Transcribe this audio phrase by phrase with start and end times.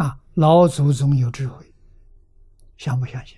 [0.00, 1.74] 啊，老祖宗有智慧，
[2.78, 3.36] 相不相信？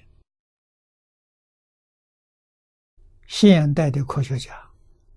[3.27, 4.71] 现代的科学家、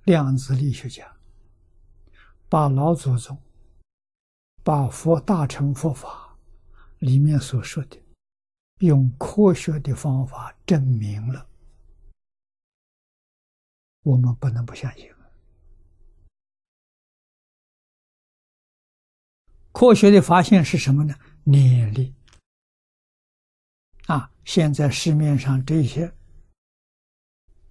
[0.06, 1.16] 量子力学家，
[2.50, 3.40] 把老祖宗、
[4.64, 6.36] 把佛大乘佛法
[6.98, 8.02] 里面所说的，
[8.80, 11.48] 用科学的方法证明了，
[14.02, 15.14] 我们不能不相信。
[19.72, 21.14] 科学的发现是什么呢？
[21.46, 22.14] 念力。
[24.08, 26.14] 啊，现在市面上这些。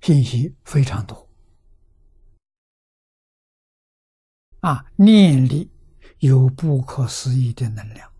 [0.00, 1.26] 信息非常多
[4.60, 4.84] 啊！
[4.96, 5.70] 念力
[6.18, 8.12] 有不可思议的能量，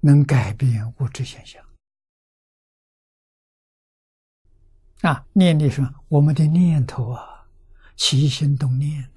[0.00, 1.64] 能改变物质现象
[5.00, 5.26] 啊！
[5.32, 7.48] 念力是我们的念头啊，
[7.96, 9.10] 起心动念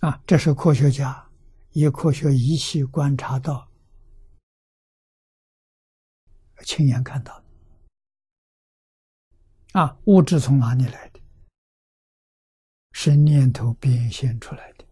[0.00, 0.22] 啊！
[0.26, 1.28] 这是科学家
[1.72, 3.68] 以科学仪器观察到。
[6.64, 7.44] 亲眼看到的
[9.80, 11.20] 啊，物质从哪里来的？
[12.92, 14.84] 是念头变现出来的。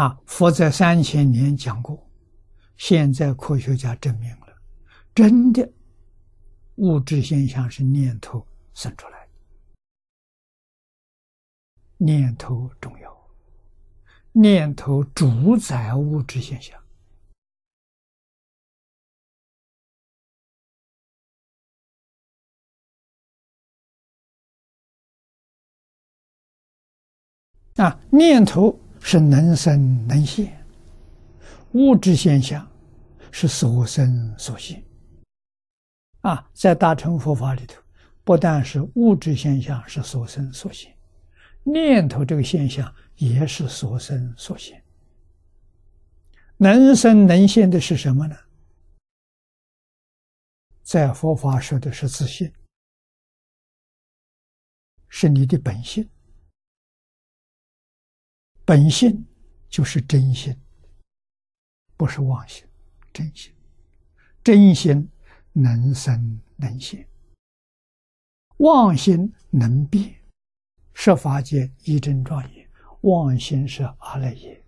[0.00, 2.10] 啊，佛在三千年讲过，
[2.76, 4.56] 现在科学家证明了，
[5.14, 5.72] 真的
[6.76, 9.13] 物质现象是念头生出来。
[12.04, 13.30] 念头重要，
[14.32, 16.78] 念头主宰物质现象。
[27.76, 30.62] 啊，念头是能生能现，
[31.72, 32.70] 物质现象
[33.32, 34.84] 是所生所现。
[36.20, 37.80] 啊，在大乘佛法里头，
[38.24, 40.93] 不但是物质现象是所生所现，
[41.64, 44.82] 念头这个现象也是所生所现。
[46.56, 48.36] 能生能现的是什么呢？
[50.82, 52.52] 在佛法说的是自信，
[55.08, 56.08] 是你的本性。
[58.64, 59.26] 本性
[59.68, 60.56] 就是真心，
[61.96, 62.66] 不是妄心，
[63.12, 63.52] 真心，
[64.42, 65.10] 真心
[65.52, 67.06] 能生能现，
[68.58, 70.14] 妄心能变，
[70.94, 72.66] 设法界一真庄严，
[73.02, 74.64] 妄心是阿赖耶，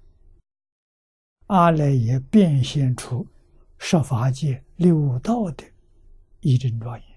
[1.46, 3.26] 阿赖耶变现出
[3.78, 5.64] 设法界六道的
[6.40, 7.08] 一真庄严，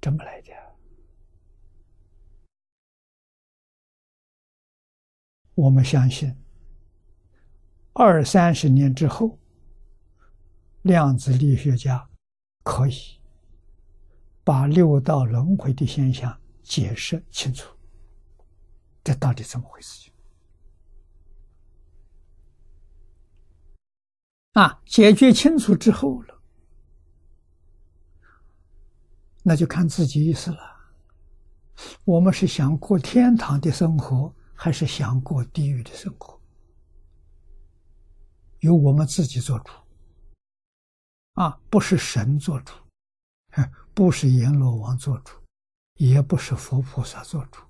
[0.00, 0.50] 怎么来的？
[5.54, 6.34] 我们相信，
[7.92, 9.38] 二三十年之后，
[10.82, 12.08] 量子力学家
[12.64, 13.20] 可以
[14.42, 17.77] 把六道轮回的现象解释清楚。
[19.08, 20.10] 这到底怎么回事？
[24.52, 26.42] 啊，解决清楚之后了，
[29.42, 30.76] 那就看自己意思了。
[32.04, 34.34] 我们是想过天堂的生活。
[34.60, 36.36] 还是想过地狱的生活，
[38.58, 39.70] 由我们自己做主，
[41.34, 42.74] 啊，不是神做主，
[43.94, 45.40] 不是阎罗王做主，
[45.94, 47.60] 也不是佛菩萨做主，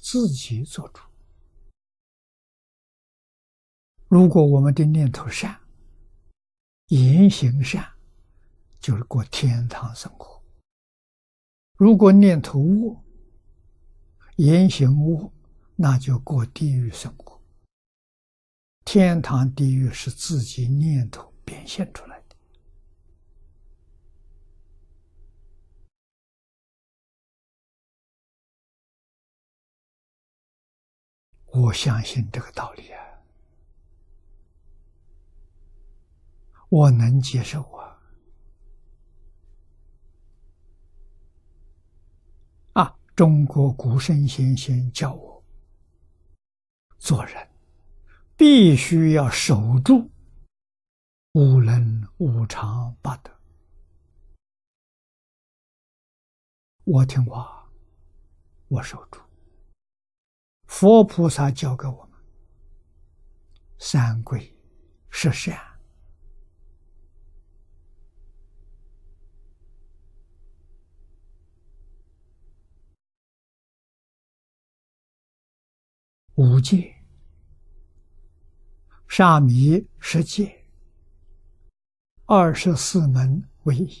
[0.00, 1.00] 自己做主。
[4.08, 5.60] 如果我们的念头善，
[6.88, 7.86] 言行善，
[8.80, 10.42] 就是过天堂生活；
[11.76, 13.04] 如果念头恶，
[14.36, 15.32] 言行恶，
[15.76, 17.40] 那就过地狱生活，
[18.84, 22.19] 天堂、地狱是自己念头变现出来
[31.52, 33.02] 我相信这个道理啊，
[36.68, 37.98] 我能接受啊。
[42.74, 45.44] 啊，中国古圣先贤教我。
[46.98, 47.48] 做人
[48.36, 50.10] 必须要守住
[51.32, 53.30] 五伦五常八德。
[56.84, 57.68] 我听话，
[58.68, 59.20] 我守住。
[60.70, 62.18] 佛菩萨教给我们：
[63.76, 64.56] 三规、
[65.10, 65.60] 十善、
[76.36, 76.96] 五戒。
[79.08, 80.64] 沙弥十戒，
[82.26, 84.00] 二十四门为一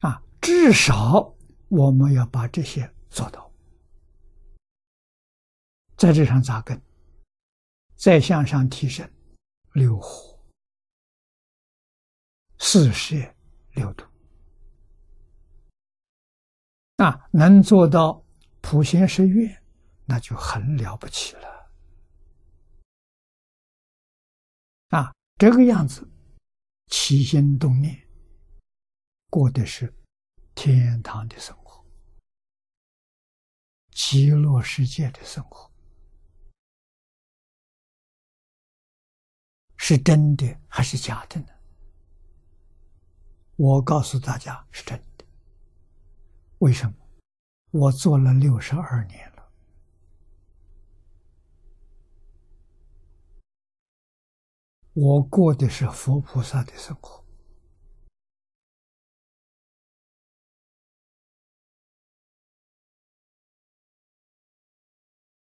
[0.00, 0.20] 啊！
[0.40, 1.32] 至少
[1.68, 3.45] 我们要把这些做到，
[5.96, 6.80] 在这上扎根，
[7.94, 9.10] 再向上提升，
[9.72, 10.38] 六火、
[12.58, 13.16] 四摄、
[13.72, 14.04] 六度，
[16.96, 18.22] 啊，能做到
[18.60, 19.62] 普贤十愿，
[20.04, 21.70] 那就很了不起了。
[24.88, 26.06] 啊，这个样子，
[26.88, 28.06] 起心动念，
[29.30, 29.92] 过的是
[30.54, 31.84] 天堂的生活。
[33.92, 35.70] 极乐世界的生活
[39.88, 41.46] 是真的还是假的呢？
[43.54, 45.24] 我告诉大家是真的。
[46.58, 46.94] 为什么？
[47.70, 49.48] 我做了六十二年了，
[54.92, 57.24] 我过的是佛菩萨的生活。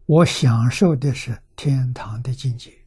[0.05, 2.84] 我享受的是天堂的境界。